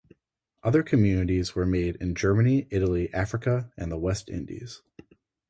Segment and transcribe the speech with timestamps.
[0.63, 4.81] Other communities were made in Germany, Italy, Africa and the West Indies.